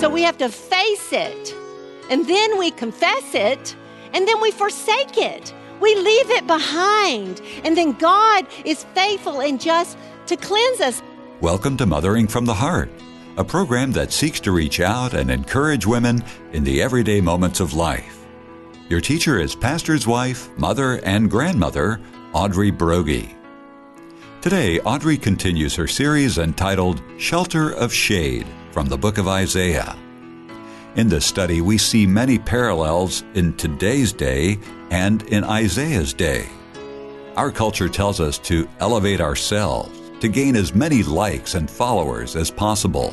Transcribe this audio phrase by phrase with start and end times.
[0.00, 1.54] So we have to face it,
[2.08, 3.76] and then we confess it,
[4.14, 5.52] and then we forsake it.
[5.78, 11.02] We leave it behind, and then God is faithful and just to cleanse us.
[11.42, 12.88] Welcome to Mothering from the Heart,
[13.36, 17.74] a program that seeks to reach out and encourage women in the everyday moments of
[17.74, 18.24] life.
[18.88, 22.00] Your teacher is pastor's wife, mother, and grandmother,
[22.32, 23.34] Audrey Broggi.
[24.40, 29.96] Today, Audrey continues her series entitled Shelter of Shade from the book of Isaiah.
[30.96, 34.58] In this study, we see many parallels in today's day
[34.90, 36.48] and in Isaiah's day.
[37.36, 42.50] Our culture tells us to elevate ourselves, to gain as many likes and followers as
[42.50, 43.12] possible,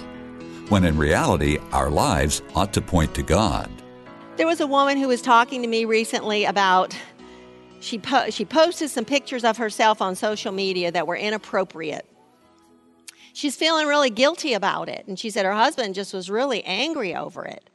[0.69, 3.69] when in reality, our lives ought to point to God.
[4.37, 6.97] There was a woman who was talking to me recently about
[7.79, 12.05] she po- she posted some pictures of herself on social media that were inappropriate.
[13.37, 17.13] She's feeling really guilty about it, and she said her husband just was really angry
[17.13, 17.69] over it.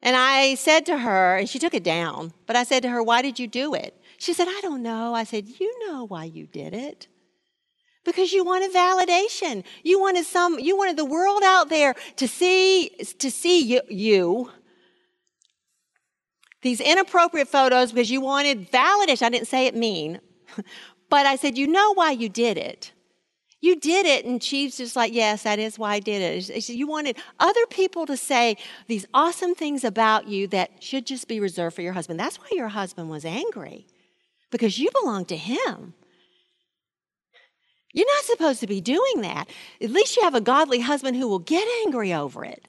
[0.00, 3.02] And I said to her, and she took it down, but I said to her,
[3.02, 3.94] Why did you do it?
[4.16, 5.12] She said, I don't know.
[5.12, 7.08] I said, You know why you did it.
[8.06, 9.64] Because you wanted validation.
[9.82, 14.50] You wanted some, you wanted the world out there to see, to see you, you
[16.62, 19.24] these inappropriate photos because you wanted validation.
[19.24, 20.20] I didn't say it mean,
[21.10, 22.92] but I said, You know why you did it.
[23.66, 24.24] You did it.
[24.24, 26.68] And she's just like, Yes, that is why I did it.
[26.68, 31.40] You wanted other people to say these awesome things about you that should just be
[31.40, 32.20] reserved for your husband.
[32.20, 33.88] That's why your husband was angry
[34.52, 35.94] because you belong to him.
[37.92, 39.48] You're not supposed to be doing that.
[39.80, 42.68] At least you have a godly husband who will get angry over it.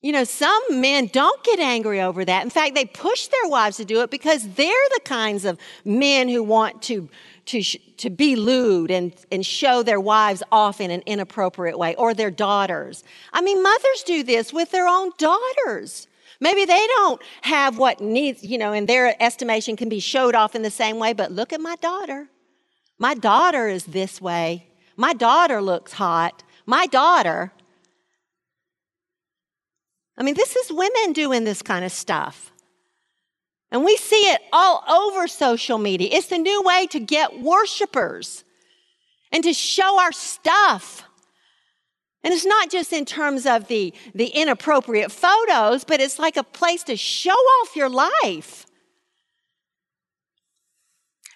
[0.00, 2.44] You know, some men don't get angry over that.
[2.44, 6.28] In fact, they push their wives to do it because they're the kinds of men
[6.28, 7.08] who want to,
[7.46, 12.14] to, to be lewd and, and show their wives off in an inappropriate way or
[12.14, 13.02] their daughters.
[13.32, 16.06] I mean, mothers do this with their own daughters.
[16.40, 20.54] Maybe they don't have what needs, you know, in their estimation can be showed off
[20.54, 22.28] in the same way, but look at my daughter.
[22.98, 24.68] My daughter is this way.
[24.96, 26.44] My daughter looks hot.
[26.66, 27.52] My daughter.
[30.18, 32.52] I mean, this is women doing this kind of stuff.
[33.70, 36.08] And we see it all over social media.
[36.10, 38.42] It's the new way to get worshipers
[39.30, 41.04] and to show our stuff.
[42.24, 46.42] And it's not just in terms of the, the inappropriate photos, but it's like a
[46.42, 48.66] place to show off your life.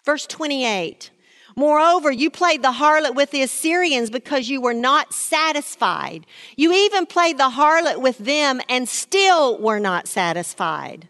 [0.04, 1.10] Verse 28
[1.56, 6.26] Moreover, you played the harlot with the Assyrians because you were not satisfied.
[6.56, 11.08] You even played the harlot with them and still were not satisfied.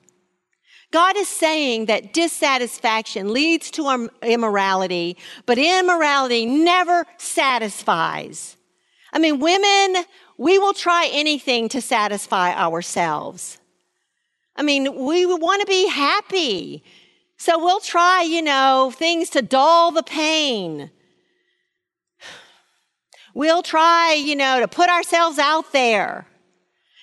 [0.90, 5.16] God is saying that dissatisfaction leads to immorality,
[5.46, 8.56] but immorality never satisfies.
[9.12, 10.04] I mean, women,
[10.36, 13.58] we will try anything to satisfy ourselves.
[14.54, 16.84] I mean, we want to be happy.
[17.44, 20.92] So we'll try, you know, things to dull the pain.
[23.34, 26.28] We'll try, you know, to put ourselves out there.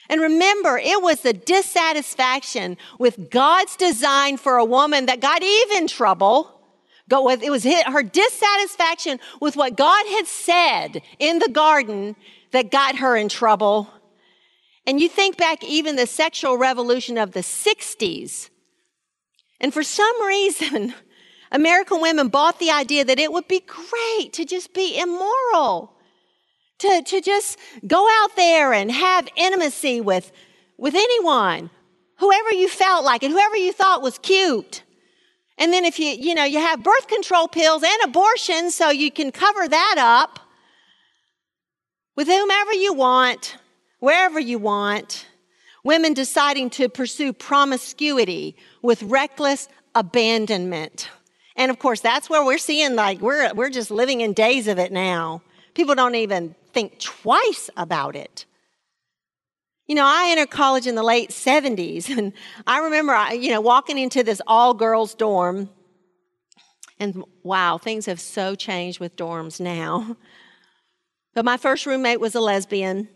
[0.07, 5.71] And remember, it was the dissatisfaction with God's design for a woman that got Eve
[5.71, 6.61] in trouble.
[7.11, 12.15] It was her dissatisfaction with what God had said in the garden
[12.51, 13.89] that got her in trouble.
[14.87, 18.49] And you think back even the sexual revolution of the 60s
[19.59, 20.93] and for some reason,
[21.51, 25.93] American women bought the idea that it would be great to just be immoral,
[26.79, 30.31] to, to just go out there and have intimacy with,
[30.77, 31.69] with anyone,
[32.17, 34.83] whoever you felt like and whoever you thought was cute.
[35.57, 39.11] And then if you, you know, you have birth control pills and abortion so you
[39.11, 40.39] can cover that up
[42.15, 43.57] with whomever you want,
[43.99, 45.25] wherever you want.
[45.83, 51.09] Women deciding to pursue promiscuity with reckless abandonment.
[51.55, 54.79] And of course, that's where we're seeing like we're, we're just living in days of
[54.79, 55.41] it now.
[55.73, 58.45] People don't even think twice about it.
[59.87, 62.33] You know, I entered college in the late 70s, and
[62.67, 65.69] I remember, you know, walking into this all girls dorm.
[66.99, 70.17] And wow, things have so changed with dorms now.
[71.35, 73.07] But my first roommate was a lesbian.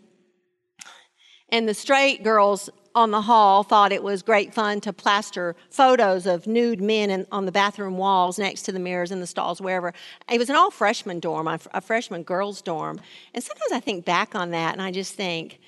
[1.48, 6.26] And the straight girls on the hall thought it was great fun to plaster photos
[6.26, 9.60] of nude men in, on the bathroom walls next to the mirrors in the stalls,
[9.60, 9.92] wherever.
[10.30, 13.00] It was an all freshman dorm, a, a freshman girls' dorm.
[13.34, 15.58] And sometimes I think back on that and I just think,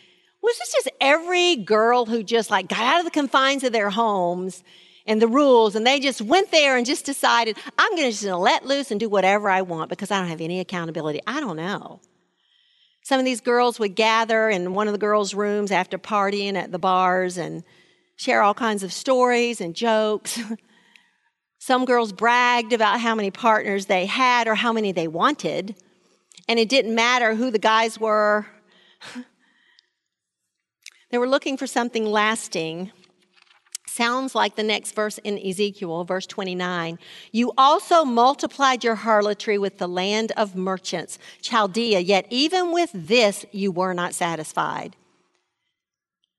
[0.42, 3.90] was this just every girl who just like got out of the confines of their
[3.90, 4.62] homes
[5.06, 8.24] and the rules and they just went there and just decided, I'm going to just
[8.24, 11.20] let loose and do whatever I want because I don't have any accountability?
[11.26, 12.00] I don't know.
[13.06, 16.72] Some of these girls would gather in one of the girls' rooms after partying at
[16.72, 17.62] the bars and
[18.16, 20.40] share all kinds of stories and jokes.
[21.60, 25.76] Some girls bragged about how many partners they had or how many they wanted,
[26.48, 28.44] and it didn't matter who the guys were.
[31.12, 32.90] they were looking for something lasting.
[33.96, 36.98] Sounds like the next verse in Ezekiel, verse 29.
[37.32, 43.46] You also multiplied your harlotry with the land of merchants, Chaldea, yet even with this
[43.52, 44.96] you were not satisfied.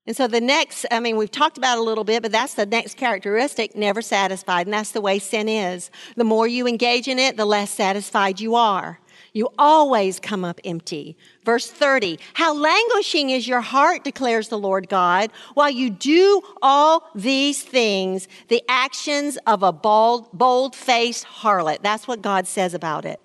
[0.06, 2.64] And so the next, I mean, we've talked about a little bit, but that's the
[2.64, 4.68] next characteristic, never satisfied.
[4.68, 5.90] And that's the way sin is.
[6.14, 9.00] The more you engage in it, the less satisfied you are.
[9.32, 11.16] You always come up empty.
[11.44, 17.10] Verse 30, how languishing is your heart, declares the Lord God, while you do all
[17.14, 21.82] these things, the actions of a bold, bold faced harlot.
[21.82, 23.20] That's what God says about it.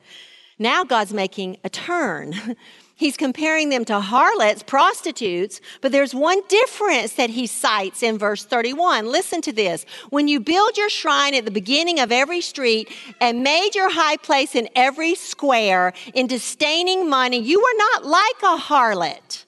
[0.60, 2.56] Now God's making a turn.
[2.96, 8.46] He's comparing them to harlots, prostitutes, but there's one difference that he cites in verse
[8.46, 9.08] 31.
[9.08, 9.86] Listen to this.
[10.10, 14.18] When you build your shrine at the beginning of every street and made your high
[14.18, 19.43] place in every square in disdaining money, you were not like a harlot.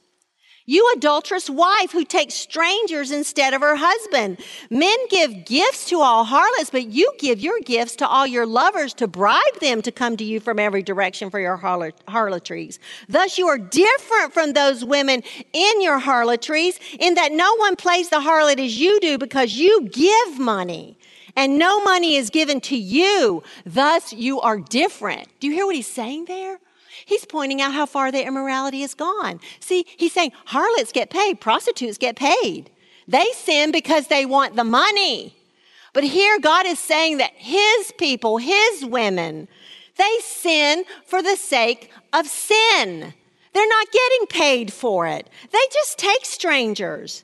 [0.67, 4.39] You adulterous wife who takes strangers instead of her husband.
[4.71, 8.95] Men give gifts to all harlots, but you give your gifts to all your lovers
[8.95, 12.79] to bribe them to come to you from every direction for your harlotries.
[13.07, 15.21] Thus you are different from those women
[15.53, 19.88] in your harlotries in that no one plays the harlot as you do because you
[19.89, 20.97] give money
[21.35, 23.44] and no money is given to you.
[23.65, 25.27] Thus you are different.
[25.39, 26.59] Do you hear what he's saying there?
[27.05, 29.39] He's pointing out how far their immorality has gone.
[29.59, 32.71] See, he's saying harlots get paid, prostitutes get paid.
[33.07, 35.35] They sin because they want the money.
[35.93, 39.47] But here God is saying that his people, his women,
[39.97, 43.13] they sin for the sake of sin.
[43.53, 45.29] They're not getting paid for it.
[45.51, 47.23] They just take strangers.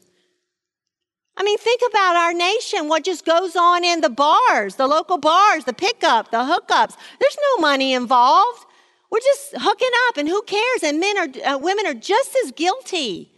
[1.36, 5.18] I mean, think about our nation, what just goes on in the bars, the local
[5.18, 6.96] bars, the pickup, the hookups.
[7.20, 8.66] There's no money involved.
[9.12, 10.84] We're just hooking up, and who cares?
[10.84, 13.31] And men are, uh, women are just as guilty.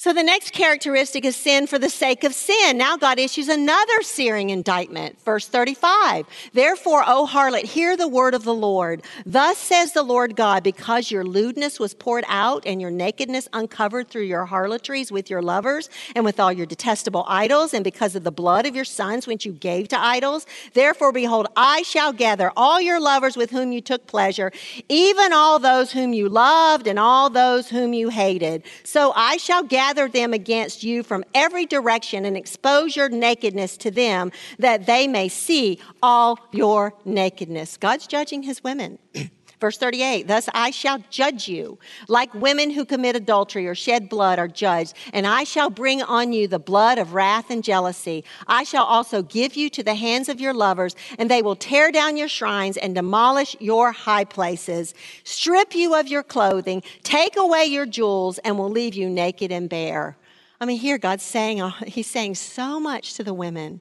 [0.00, 2.78] So the next characteristic is sin for the sake of sin.
[2.78, 5.20] Now God issues another searing indictment.
[5.24, 6.24] Verse 35.
[6.52, 9.02] Therefore, O harlot, hear the word of the Lord.
[9.26, 14.08] Thus says the Lord God, because your lewdness was poured out and your nakedness uncovered
[14.08, 18.22] through your harlotries with your lovers and with all your detestable idols and because of
[18.22, 20.46] the blood of your sons which you gave to idols.
[20.74, 24.52] Therefore, behold, I shall gather all your lovers with whom you took pleasure,
[24.88, 28.62] even all those whom you loved and all those whom you hated.
[28.84, 33.74] So I shall gather gather them against you from every direction and expose your nakedness
[33.78, 37.78] to them that they may see all your nakedness.
[37.78, 38.98] God's judging his women.
[39.60, 44.38] Verse 38, thus I shall judge you like women who commit adultery or shed blood
[44.38, 48.24] are judged, and I shall bring on you the blood of wrath and jealousy.
[48.46, 51.90] I shall also give you to the hands of your lovers, and they will tear
[51.90, 54.94] down your shrines and demolish your high places,
[55.24, 59.68] strip you of your clothing, take away your jewels, and will leave you naked and
[59.68, 60.16] bare.
[60.60, 63.80] I mean, here God's saying, uh, He's saying so much to the women.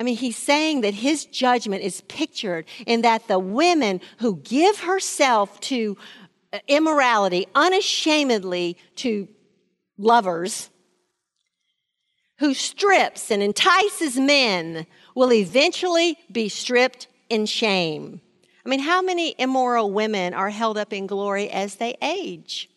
[0.00, 4.80] I mean, he's saying that his judgment is pictured in that the women who give
[4.80, 5.98] herself to
[6.54, 9.28] uh, immorality unashamedly to
[9.98, 10.70] lovers,
[12.38, 18.22] who strips and entices men, will eventually be stripped in shame.
[18.64, 22.70] I mean, how many immoral women are held up in glory as they age,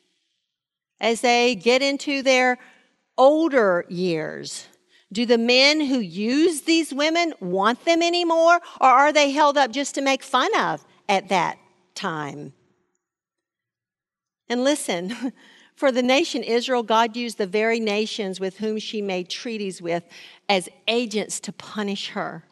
[1.00, 2.58] as they get into their
[3.18, 4.68] older years?
[5.14, 9.72] Do the men who use these women want them anymore, or are they held up
[9.72, 11.60] just to make fun of at that
[11.94, 12.54] time?
[14.50, 15.34] And listen,
[15.76, 20.04] for the nation Israel, God used the very nations with whom she made treaties with
[20.50, 22.44] as agents to punish her.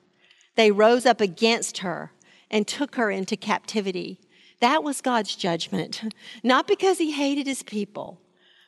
[0.56, 2.12] They rose up against her
[2.52, 4.20] and took her into captivity.
[4.60, 6.04] That was God's judgment,
[6.44, 8.22] not because he hated his people,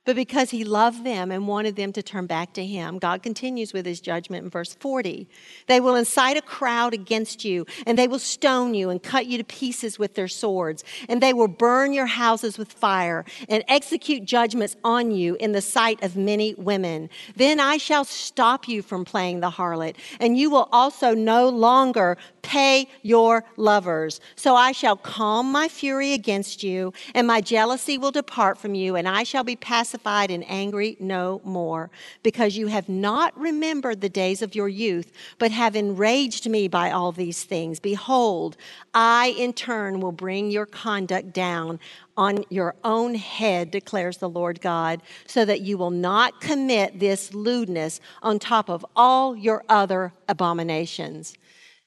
[0.06, 3.00] but because he loved them and wanted them to turn back to him.
[3.00, 5.28] God continues with his judgment in verse 40.
[5.68, 9.38] They will incite a crowd against you, and they will stone you and cut you
[9.38, 14.26] to pieces with their swords, and they will burn your houses with fire and execute
[14.26, 17.10] judgments on you in the sight of many women.
[17.36, 22.18] Then I shall stop you from playing the harlot, and you will also no longer
[22.42, 24.20] pay your lovers.
[24.36, 28.98] So I shall calm my fury against you, and my jealousy will depart from you,
[28.98, 31.92] and I shall be pacified pacified and angry no more,
[32.24, 36.90] because you have not remembered the days of your youth, but have enraged me by
[36.90, 37.80] all these things.
[37.80, 38.58] Behold,
[38.94, 41.80] I in turn will bring your conduct down
[42.18, 47.34] on your own head, declares the Lord God, so that you will not commit this
[47.34, 51.38] lewdness on top of all your other abominations.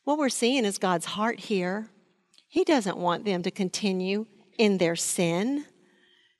[0.05, 1.89] What we're seeing is God's heart here.
[2.47, 4.27] He doesn't want them to continue
[4.59, 5.65] in their sin.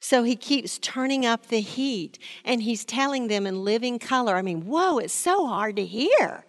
[0.01, 4.37] So he keeps turning up the heat and he's telling them in living color.
[4.37, 6.45] I mean, whoa, it's so hard to hear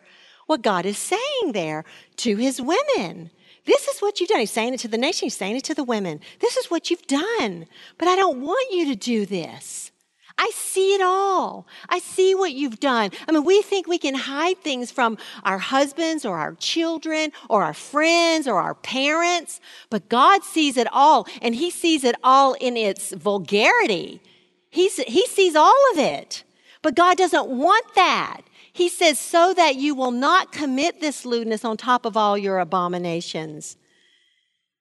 [0.46, 1.84] what God is saying there
[2.18, 3.32] to his women.
[3.66, 4.40] This is what you've done.
[4.40, 6.22] He's saying it to the nation, he's saying it to the women.
[6.40, 7.68] This is what you've done.
[7.98, 9.92] But I don't want you to do this.
[10.38, 11.66] I see it all.
[11.90, 13.12] I see what you've done.
[13.28, 17.64] I mean, we think we can hide things from our husbands or our children or
[17.64, 22.54] our friends or our parents, but God sees it all, and He sees it all
[22.54, 24.22] in its vulgarity.
[24.70, 26.44] He's, he sees all of it.
[26.84, 28.42] But God doesn't want that.
[28.72, 32.60] He says, so that you will not commit this lewdness on top of all your
[32.60, 33.76] abominations.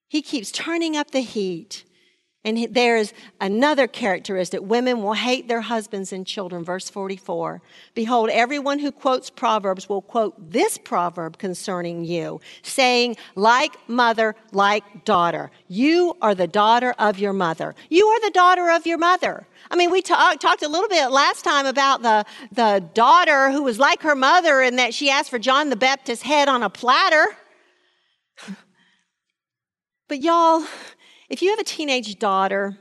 [0.06, 1.85] He keeps turning up the heat.
[2.46, 4.60] And there's another characteristic.
[4.62, 6.62] Women will hate their husbands and children.
[6.62, 7.60] Verse 44.
[7.92, 15.04] Behold, everyone who quotes Proverbs will quote this proverb concerning you, saying, like mother, like
[15.04, 15.50] daughter.
[15.66, 17.74] You are the daughter of your mother.
[17.90, 19.48] You are the daughter of your mother.
[19.68, 23.64] I mean, we talk, talked a little bit last time about the, the daughter who
[23.64, 26.70] was like her mother and that she asked for John the Baptist's head on a
[26.70, 27.26] platter.
[30.08, 30.64] But y'all,
[31.28, 32.78] if you have a teenage daughter,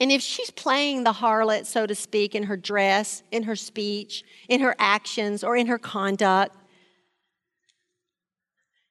[0.00, 4.24] and if she's playing the harlot, so to speak, in her dress, in her speech,
[4.48, 6.56] in her actions, or in her conduct,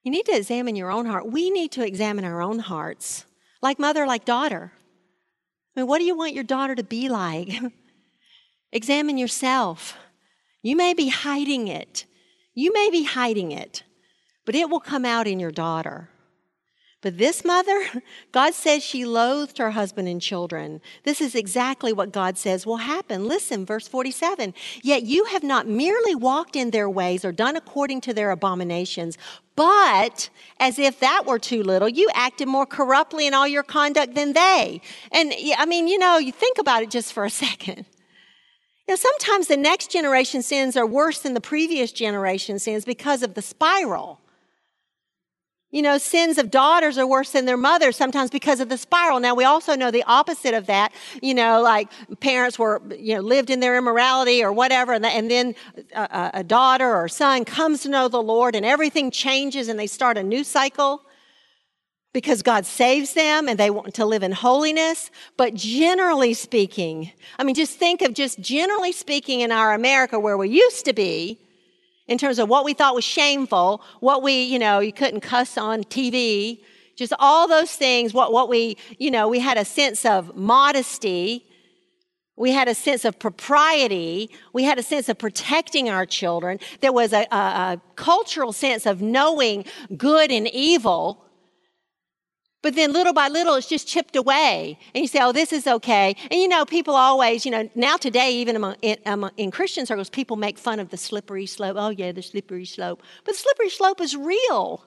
[0.03, 1.29] you need to examine your own heart.
[1.29, 3.25] We need to examine our own hearts,
[3.61, 4.71] like mother, like daughter.
[5.75, 7.49] I mean, what do you want your daughter to be like?
[8.71, 9.97] examine yourself.
[10.61, 12.05] You may be hiding it.
[12.53, 13.83] You may be hiding it,
[14.45, 16.09] but it will come out in your daughter.
[17.05, 20.81] But this mother, God says she loathed her husband and children.
[21.03, 23.27] This is exactly what God says will happen.
[23.27, 24.55] Listen, verse 47.
[24.81, 29.19] Yet you have not merely walked in their ways or done according to their abominations,
[29.55, 34.15] but as if that were too little, you acted more corruptly in all your conduct
[34.15, 34.81] than they.
[35.11, 37.85] And I mean, you know, you think about it just for a second.
[38.87, 43.21] You know, sometimes the next generation sins are worse than the previous generation sins because
[43.21, 44.21] of the spiral.
[45.75, 49.19] You know, sins of daughters are worse than their mothers sometimes because of the spiral.
[49.19, 50.93] Now, we also know the opposite of that.
[51.21, 51.91] You know, like
[52.21, 55.53] parents were, you know, lived in their immorality or whatever, and, and then
[55.93, 59.85] a, a daughter or son comes to know the Lord and everything changes and they
[59.85, 61.01] start a new cycle
[62.13, 65.11] because God saves them and they want to live in holiness.
[65.35, 70.37] But generally speaking, I mean, just think of just generally speaking in our America where
[70.37, 71.44] we used to be,
[72.07, 75.57] in terms of what we thought was shameful, what we, you know, you couldn't cuss
[75.57, 76.59] on TV,
[76.95, 81.45] just all those things, what, what we, you know, we had a sense of modesty.
[82.37, 84.29] We had a sense of propriety.
[84.53, 86.59] We had a sense of protecting our children.
[86.81, 89.65] There was a, a, a cultural sense of knowing
[89.97, 91.24] good and evil.
[92.65, 94.79] But then little by little, it's just chipped away.
[94.95, 96.15] And you say, oh, this is okay.
[96.31, 99.85] And you know, people always, you know, now today, even among, in, among, in Christian
[99.85, 101.77] circles, people make fun of the slippery slope.
[101.77, 103.03] Oh, yeah, the slippery slope.
[103.23, 104.83] But the slippery slope is real.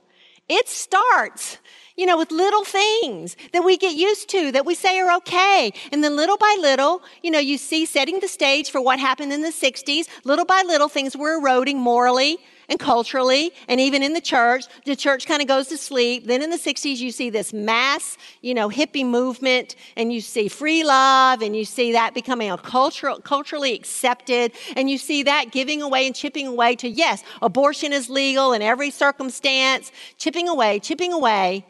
[0.48, 1.58] It starts,
[1.96, 5.72] you know, with little things that we get used to, that we say are okay.
[5.92, 9.32] And then little by little, you know, you see setting the stage for what happened
[9.32, 10.08] in the 60s.
[10.24, 12.38] Little by little, things were eroding morally
[12.68, 14.64] and culturally and even in the church.
[14.84, 16.26] The church kind of goes to sleep.
[16.26, 20.48] Then in the 60s, you see this mass, you know, hippie movement and you see
[20.48, 25.50] free love and you see that becoming a cultural, culturally accepted and you see that
[25.50, 30.78] giving away and chipping away to, yes, abortion is legal in every circumstance, chipping away,
[30.78, 31.66] chipping away,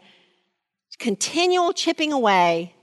[0.99, 2.75] continual chipping away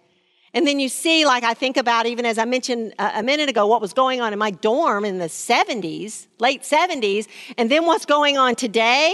[0.56, 3.50] and then you see, like I think about, even as I mentioned uh, a minute
[3.50, 7.86] ago, what was going on in my dorm in the 70s, late 70s, and then
[7.86, 9.14] what's going on today.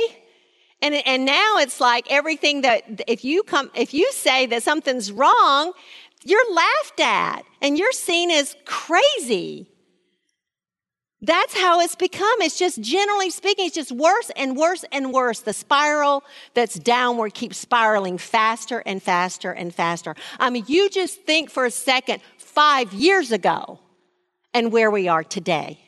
[0.83, 5.11] And, and now it's like everything that if you come, if you say that something's
[5.11, 5.73] wrong,
[6.23, 9.67] you're laughed at and you're seen as crazy.
[11.23, 12.41] That's how it's become.
[12.41, 15.41] It's just generally speaking, it's just worse and worse and worse.
[15.41, 16.23] The spiral
[16.55, 20.15] that's downward keeps spiraling faster and faster and faster.
[20.39, 23.79] I mean, you just think for a second, five years ago
[24.53, 25.79] and where we are today.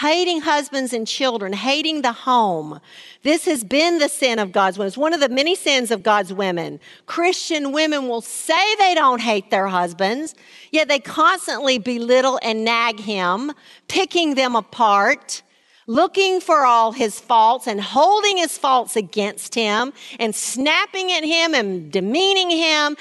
[0.00, 2.80] Hating husbands and children, hating the home.
[3.22, 4.88] This has been the sin of God's women.
[4.88, 6.80] It's one of the many sins of God's women.
[7.04, 10.34] Christian women will say they don't hate their husbands,
[10.70, 13.52] yet they constantly belittle and nag him,
[13.88, 15.42] picking them apart
[15.86, 21.52] looking for all his faults and holding his faults against him and snapping at him
[21.52, 22.96] and demeaning him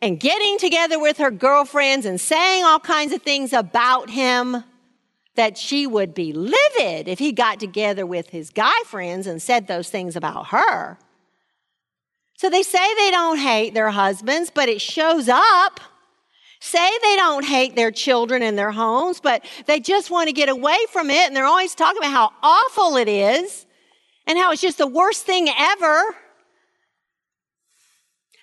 [0.00, 4.62] and getting together with her girlfriends and saying all kinds of things about him
[5.34, 9.66] that she would be livid if he got together with his guy friends and said
[9.66, 10.98] those things about her.
[12.36, 15.80] So they say they don't hate their husbands, but it shows up.
[16.60, 20.48] Say they don't hate their children and their homes, but they just want to get
[20.48, 23.66] away from it and they're always talking about how awful it is
[24.26, 26.02] and how it's just the worst thing ever.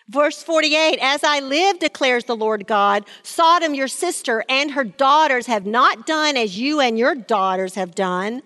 [0.10, 5.46] Verse 48 As I live, declares the Lord God, Sodom, your sister, and her daughters
[5.46, 8.42] have not done as you and your daughters have done.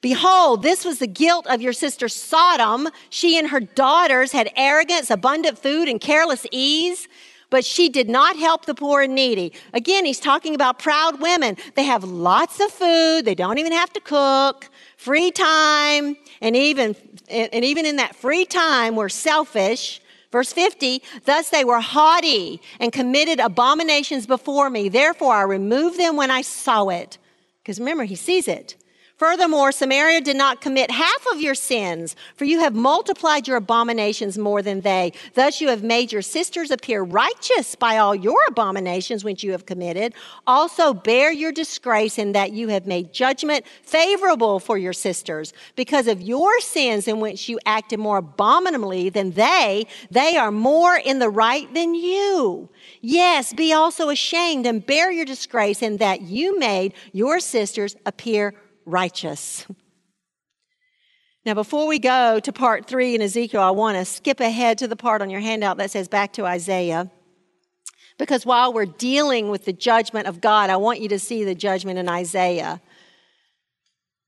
[0.00, 2.88] Behold, this was the guilt of your sister Sodom.
[3.10, 7.06] She and her daughters had arrogance, abundant food, and careless ease,
[7.50, 9.52] but she did not help the poor and needy.
[9.74, 11.58] Again, he's talking about proud women.
[11.74, 16.96] They have lots of food, they don't even have to cook, free time, and even,
[17.28, 20.00] and even in that free time, we're selfish.
[20.36, 24.90] Verse 50, thus they were haughty and committed abominations before me.
[24.90, 27.16] Therefore I removed them when I saw it.
[27.62, 28.76] Because remember, he sees it.
[29.16, 34.36] Furthermore, Samaria did not commit half of your sins, for you have multiplied your abominations
[34.36, 35.10] more than they.
[35.32, 39.64] Thus you have made your sisters appear righteous by all your abominations which you have
[39.64, 40.12] committed.
[40.46, 45.54] Also bear your disgrace in that you have made judgment favorable for your sisters.
[45.76, 50.94] Because of your sins in which you acted more abominably than they, they are more
[50.94, 52.68] in the right than you.
[53.00, 58.52] Yes, be also ashamed and bear your disgrace in that you made your sisters appear
[58.86, 59.66] righteous.
[61.44, 64.88] Now, before we go to part three in Ezekiel, I want to skip ahead to
[64.88, 67.10] the part on your handout that says back to Isaiah.
[68.18, 71.54] Because while we're dealing with the judgment of God, I want you to see the
[71.54, 72.80] judgment in Isaiah.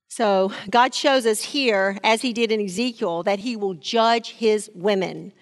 [0.09, 4.71] So, God shows us here, as He did in Ezekiel, that He will judge His
[4.75, 5.33] women.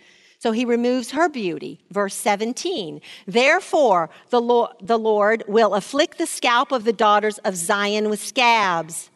[0.47, 1.81] So he removes her beauty.
[1.91, 3.01] Verse 17.
[3.27, 8.25] Therefore, the Lord, the Lord will afflict the scalp of the daughters of Zion with
[8.25, 9.11] scabs,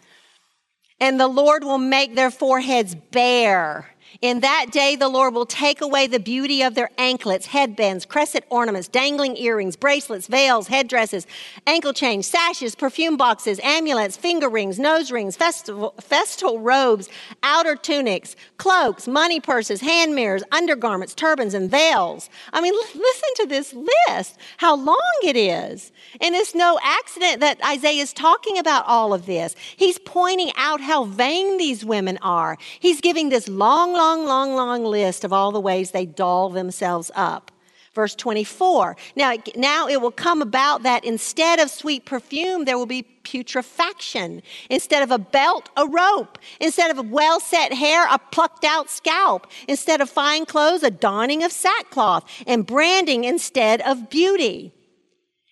[0.98, 5.80] and the Lord will make their foreheads bare in that day, the Lord will take
[5.80, 11.26] away the beauty of their anklets, headbands, crescent ornaments, dangling earrings, bracelets, veils, headdresses,
[11.66, 17.08] ankle chains, sashes, perfume boxes, amulets, finger rings, nose rings, festival, festal robes,
[17.42, 22.28] outer tunics, cloaks, money purses, hand mirrors, undergarments, turbans, and veils.
[22.52, 25.92] I mean, listen to this list, how long it is.
[26.20, 29.54] And it's no accident that Isaiah is talking about all of this.
[29.76, 32.58] He's pointing out how vain these women are.
[32.80, 37.10] He's giving this long, long long, long, list of all the ways they doll themselves
[37.14, 37.50] up.
[37.92, 38.96] Verse 24.
[39.14, 44.40] Now, now it will come about that instead of sweet perfume, there will be putrefaction.
[44.70, 46.38] Instead of a belt, a rope.
[46.60, 49.46] Instead of well set hair, a plucked out scalp.
[49.68, 52.24] Instead of fine clothes, a donning of sackcloth.
[52.46, 54.72] And branding instead of beauty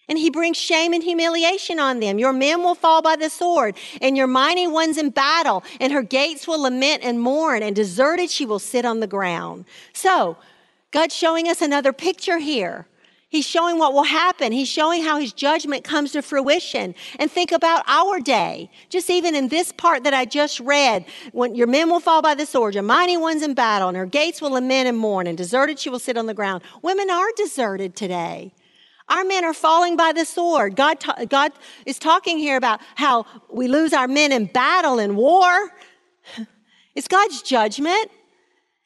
[0.09, 2.19] and he brings shame and humiliation on them.
[2.19, 6.03] Your men will fall by the sword, and your mighty ones in battle, and her
[6.03, 9.65] gates will lament and mourn, and deserted she will sit on the ground.
[9.93, 10.37] So,
[10.91, 12.87] God's showing us another picture here.
[13.31, 14.53] He's showing what will happen.
[14.53, 16.95] He's showing how his judgment comes to fruition.
[17.19, 18.71] And think about our day.
[18.89, 22.35] Just even in this part that I just read, when your men will fall by
[22.35, 25.37] the sword, your mighty ones in battle, and her gates will lament and mourn, and
[25.37, 26.63] deserted she will sit on the ground.
[26.81, 28.55] Women are deserted today.
[29.09, 30.77] Our men are falling by the sword.
[30.77, 31.53] God, ta- God
[31.87, 35.71] is talking here about how we lose our men in battle and war.
[36.95, 38.11] It's God's judgment.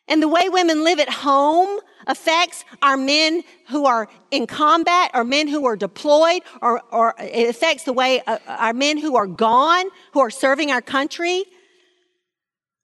[0.09, 5.25] And the way women live at home affects our men who are in combat or
[5.25, 9.27] men who are deployed, or, or it affects the way uh, our men who are
[9.27, 11.45] gone, who are serving our country.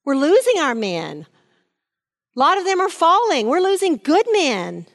[0.05, 1.27] We're losing our men.
[2.37, 3.49] A lot of them are falling.
[3.49, 4.87] We're losing good men.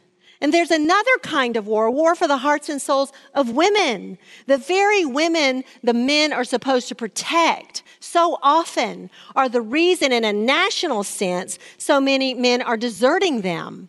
[0.44, 4.18] And there's another kind of war, war for the hearts and souls of women.
[4.46, 10.26] The very women the men are supposed to protect so often are the reason, in
[10.26, 13.88] a national sense, so many men are deserting them.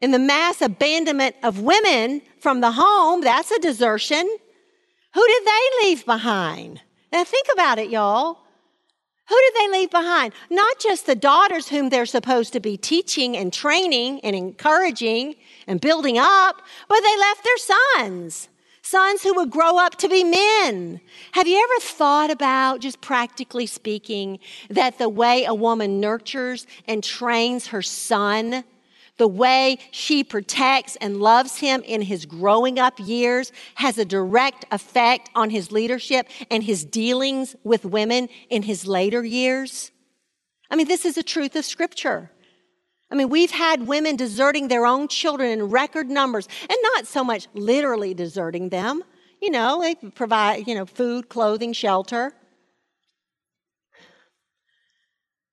[0.00, 4.30] In the mass abandonment of women from the home, that's a desertion.
[5.14, 6.80] Who did they leave behind?
[7.12, 8.38] Now think about it, y'all.
[9.30, 10.32] Who did they leave behind?
[10.50, 15.36] Not just the daughters whom they're supposed to be teaching and training and encouraging
[15.68, 18.48] and building up, but they left their sons.
[18.82, 21.00] Sons who would grow up to be men.
[21.30, 27.04] Have you ever thought about, just practically speaking, that the way a woman nurtures and
[27.04, 28.64] trains her son,
[29.20, 34.64] the way she protects and loves him in his growing up years has a direct
[34.72, 39.90] effect on his leadership and his dealings with women in his later years?
[40.70, 42.30] I mean, this is the truth of scripture.
[43.10, 47.22] I mean, we've had women deserting their own children in record numbers, and not so
[47.22, 49.04] much literally deserting them.
[49.42, 52.32] You know, they provide, you know, food, clothing, shelter.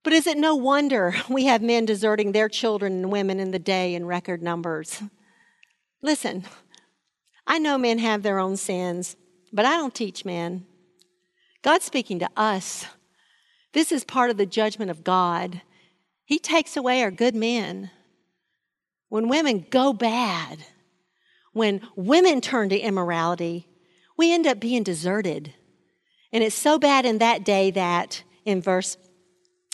[0.07, 3.59] But is it no wonder we have men deserting their children and women in the
[3.59, 5.03] day in record numbers?
[6.01, 6.45] Listen,
[7.45, 9.17] I know men have their own sins,
[9.51, 10.65] but I don't teach men.
[11.61, 12.85] God's speaking to us.
[13.73, 15.61] This is part of the judgment of God.
[16.23, 17.91] He takes away our good men.
[19.09, 20.59] When women go bad,
[21.51, 23.67] when women turn to immorality,
[24.15, 25.53] we end up being deserted.
[26.31, 28.95] And it's so bad in that day that in verse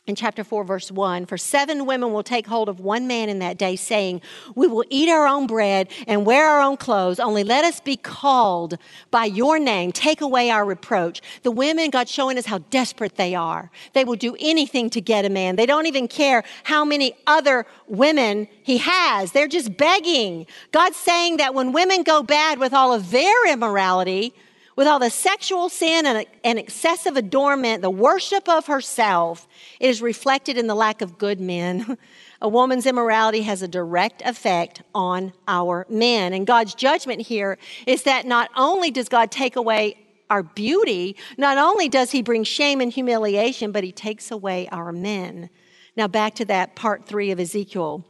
[0.05, 3.39] in chapter 4, verse 1 For seven women will take hold of one man in
[3.39, 4.21] that day, saying,
[4.53, 7.95] We will eat our own bread and wear our own clothes, only let us be
[7.95, 8.77] called
[9.11, 9.93] by your name.
[9.93, 11.21] Take away our reproach.
[11.43, 13.71] The women, God's showing us how desperate they are.
[13.93, 15.55] They will do anything to get a man.
[15.55, 19.31] They don't even care how many other women he has.
[19.31, 20.47] They're just begging.
[20.73, 24.33] God's saying that when women go bad with all of their immorality,
[24.75, 29.47] with all the sexual sin and, and, excessive adornment, the worship of herself,
[29.79, 31.97] it is reflected in the lack of good men.
[32.41, 36.33] A woman's immorality has a direct effect on our men.
[36.33, 37.57] And God's judgment here
[37.87, 39.95] is that not only does God take away
[40.29, 44.91] our beauty, not only does he bring shame and humiliation, but he takes away our
[44.91, 45.49] men.
[45.95, 48.03] Now, back to that part three of Ezekiel.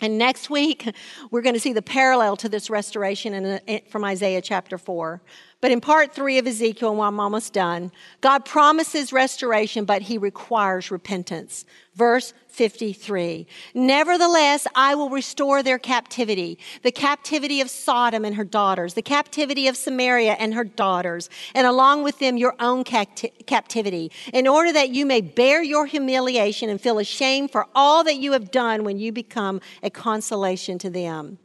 [0.00, 0.90] And next week,
[1.30, 5.22] we're going to see the parallel to this restoration in, from Isaiah chapter 4.
[5.64, 10.18] But in part three of Ezekiel, while I'm almost done, God promises restoration, but he
[10.18, 11.64] requires repentance.
[11.94, 13.46] Verse 53.
[13.72, 19.66] Nevertheless, I will restore their captivity, the captivity of Sodom and her daughters, the captivity
[19.66, 24.70] of Samaria and her daughters, and along with them your own capti- captivity, in order
[24.70, 28.84] that you may bear your humiliation and feel ashamed for all that you have done
[28.84, 31.38] when you become a consolation to them.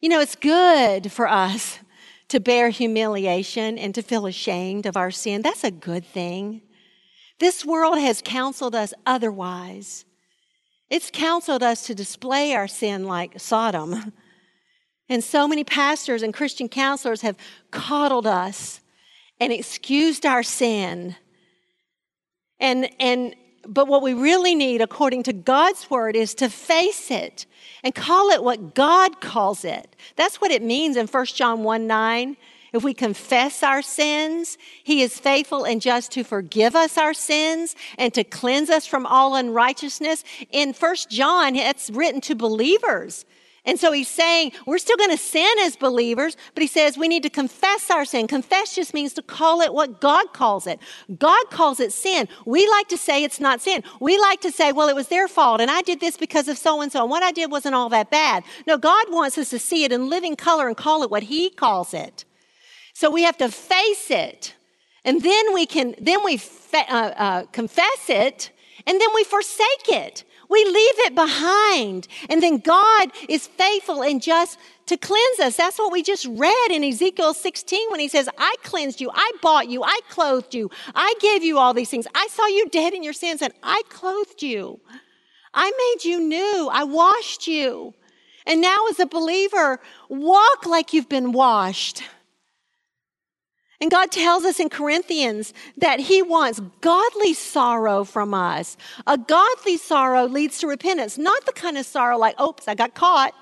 [0.00, 1.80] You know, it's good for us
[2.32, 5.42] to bear humiliation and to feel ashamed of our sin.
[5.42, 6.62] That's a good thing.
[7.38, 10.06] This world has counseled us otherwise.
[10.88, 14.14] It's counseled us to display our sin like Sodom.
[15.10, 17.36] And so many pastors and Christian counselors have
[17.70, 18.80] coddled us
[19.38, 21.16] and excused our sin.
[22.58, 27.46] And, and but what we really need, according to God's word, is to face it
[27.84, 29.94] and call it what God calls it.
[30.16, 32.36] That's what it means in 1 John 1 9.
[32.72, 37.76] If we confess our sins, He is faithful and just to forgive us our sins
[37.98, 40.24] and to cleanse us from all unrighteousness.
[40.50, 43.26] In 1 John, it's written to believers.
[43.64, 47.06] And so he's saying we're still going to sin as believers, but he says we
[47.06, 48.26] need to confess our sin.
[48.26, 50.80] Confess just means to call it what God calls it.
[51.16, 52.28] God calls it sin.
[52.44, 53.84] We like to say it's not sin.
[54.00, 56.58] We like to say, well, it was their fault and I did this because of
[56.58, 58.42] so and so and what I did wasn't all that bad.
[58.66, 61.48] No, God wants us to see it in living color and call it what he
[61.48, 62.24] calls it.
[62.94, 64.54] So we have to face it.
[65.04, 66.40] And then we can, then we
[66.74, 68.50] uh, uh, confess it
[68.86, 70.24] and then we forsake it.
[70.52, 72.08] We leave it behind.
[72.28, 75.56] And then God is faithful and just to cleanse us.
[75.56, 79.32] That's what we just read in Ezekiel 16 when he says, I cleansed you, I
[79.40, 82.06] bought you, I clothed you, I gave you all these things.
[82.14, 84.78] I saw you dead in your sins and I clothed you.
[85.54, 87.94] I made you new, I washed you.
[88.46, 92.02] And now, as a believer, walk like you've been washed.
[93.82, 98.76] And God tells us in Corinthians that He wants godly sorrow from us.
[99.08, 102.94] A godly sorrow leads to repentance, not the kind of sorrow like, oops, I got
[102.94, 103.34] caught.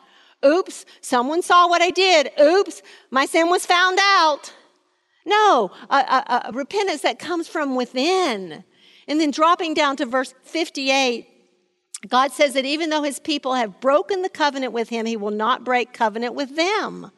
[0.43, 2.31] Oops, someone saw what I did.
[2.41, 4.55] Oops, my sin was found out.
[5.27, 8.65] No, a, a, a repentance that comes from within.
[9.07, 11.29] And then dropping down to verse 58,
[12.09, 15.33] God says that even though his people have broken the covenant with him, he will
[15.33, 17.11] not break covenant with them.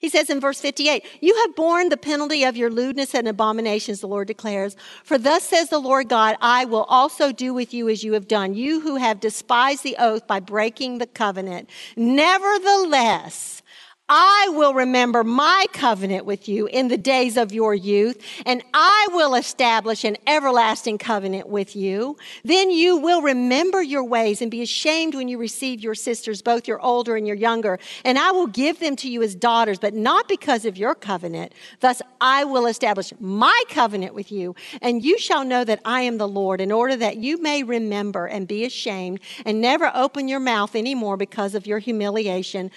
[0.00, 4.00] He says in verse 58, You have borne the penalty of your lewdness and abominations,
[4.00, 4.76] the Lord declares.
[5.02, 8.28] For thus says the Lord God, I will also do with you as you have
[8.28, 11.68] done, you who have despised the oath by breaking the covenant.
[11.96, 13.62] Nevertheless,
[14.08, 19.08] I will remember my covenant with you in the days of your youth, and I
[19.10, 22.16] will establish an everlasting covenant with you.
[22.42, 26.66] Then you will remember your ways and be ashamed when you receive your sisters, both
[26.66, 27.78] your older and your younger.
[28.02, 31.52] And I will give them to you as daughters, but not because of your covenant.
[31.80, 36.16] Thus I will establish my covenant with you, and you shall know that I am
[36.16, 40.40] the Lord, in order that you may remember and be ashamed and never open your
[40.40, 42.70] mouth anymore because of your humiliation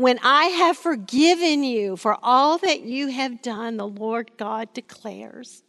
[0.00, 5.62] when I have forgiven you for all that you have done, the Lord God declares.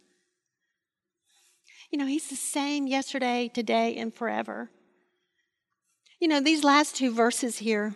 [1.90, 4.70] You know, He's the same yesterday, today, and forever.
[6.18, 7.94] You know, these last two verses here,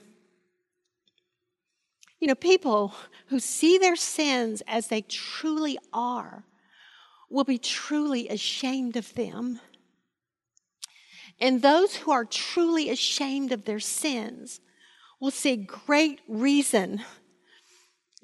[2.20, 2.92] you know, people
[3.28, 6.44] who see their sins as they truly are
[7.30, 9.58] will be truly ashamed of them.
[11.40, 14.60] And those who are truly ashamed of their sins
[15.20, 17.02] will see great reason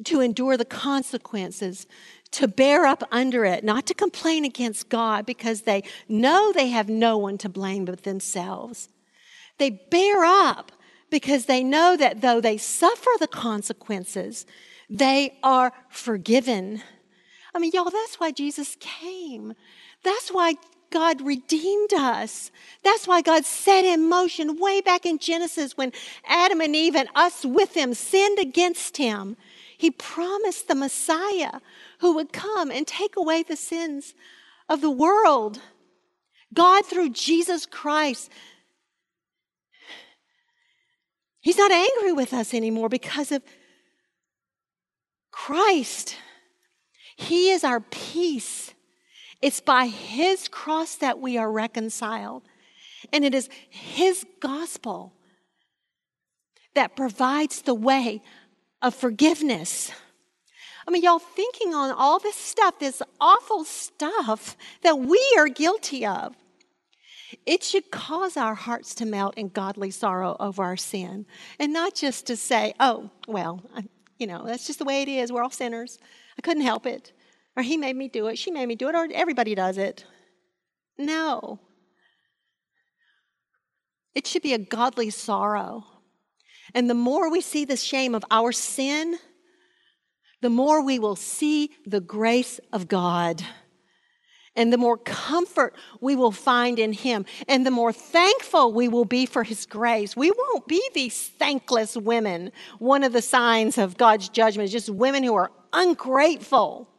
[0.05, 1.87] to endure the consequences,
[2.33, 6.89] to bear up under it, not to complain against God because they know they have
[6.89, 8.89] no one to blame but themselves.
[9.59, 10.73] They bear up
[11.11, 14.47] because they know that though they suffer the consequences,
[14.89, 16.83] they are forgiven.
[17.55, 19.55] I mean, y'all, that's why Jesus came.
[20.03, 20.55] That's why
[20.93, 22.53] God redeemed us.
[22.85, 25.93] That's why God set in motion way back in Genesis when
[26.27, 29.37] Adam and Eve and us with them sinned against him.
[29.77, 31.61] He promised the Messiah
[31.99, 34.15] who would come and take away the sins
[34.69, 35.61] of the world.
[36.55, 38.31] God, through Jesus Christ,
[41.43, 43.43] He's not angry with us anymore because of
[45.33, 46.17] Christ.
[47.17, 48.72] He is our peace.
[49.43, 52.45] It's by His cross that we are reconciled.
[53.13, 55.13] And it is His gospel
[56.75, 58.23] that provides the way
[58.81, 59.91] of forgiveness.
[60.87, 66.07] I mean, y'all thinking on all this stuff, this awful stuff that we are guilty
[66.07, 66.35] of.
[67.47, 71.27] It should cause our hearts to melt in godly sorrow over our sin.
[71.59, 73.85] And not just to say, oh, well, I,
[74.19, 75.33] you know, that's just the way it is.
[75.33, 75.99] We're all sinners.
[76.39, 77.13] I couldn't help it
[77.57, 80.05] or he made me do it, she made me do it, or everybody does it.
[80.99, 81.61] No.
[84.15, 85.85] It should be a godly sorrow.
[86.75, 89.19] And the more we see the shame of our sin,
[90.41, 93.43] the more we will see the grace of God.
[94.55, 99.07] And the more comfort we will find in Him, and the more thankful we will
[99.07, 100.15] be for His grace.
[100.15, 102.53] We won't be these thankless women.
[102.79, 106.92] One of the signs of God's judgment is just women who are ungrateful.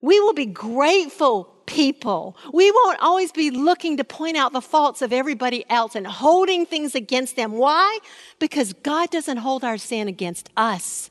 [0.00, 2.36] We will be grateful people.
[2.52, 6.66] We won't always be looking to point out the faults of everybody else and holding
[6.66, 7.52] things against them.
[7.52, 7.98] Why?
[8.38, 11.10] Because God doesn't hold our sin against us.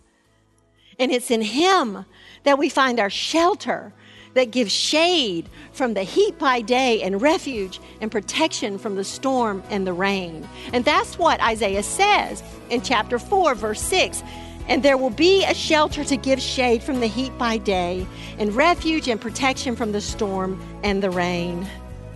[1.00, 2.06] And it's in Him
[2.44, 3.94] that we find our shelter
[4.34, 9.64] that gives shade from the heat by day and refuge and protection from the storm
[9.70, 10.48] and the rain.
[10.74, 14.24] And that's what Isaiah says in chapter 4, verse 6
[14.68, 18.06] and there will be a shelter to give shade from the heat by day,
[18.38, 21.68] and refuge and protection from the storm and the rain.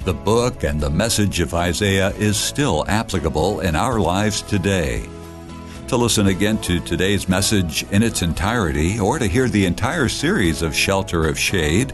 [0.04, 5.08] The book and the message of Isaiah is still applicable in our lives today.
[5.90, 10.62] To listen again to today's message in its entirety, or to hear the entire series
[10.62, 11.94] of Shelter of Shade,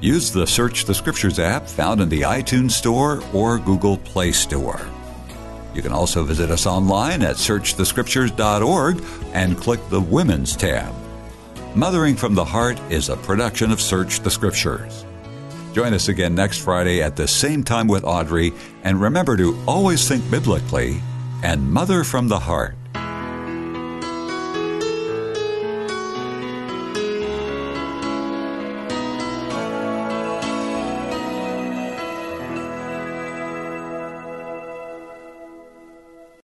[0.00, 4.80] use the Search the Scriptures app found in the iTunes Store or Google Play Store.
[5.76, 10.94] You can also visit us online at searchthescriptures.org and click the Women's tab.
[11.74, 15.04] Mothering from the Heart is a production of Search the Scriptures.
[15.74, 20.08] Join us again next Friday at the same time with Audrey, and remember to always
[20.08, 21.02] think biblically
[21.42, 22.74] and mother from the heart.